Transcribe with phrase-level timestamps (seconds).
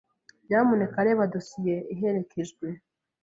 [0.47, 2.67] Nyamuneka reba dosiye iherekejwe.